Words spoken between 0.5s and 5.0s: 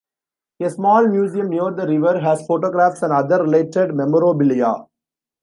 A small museum near the river has photographs and other related memorabilia.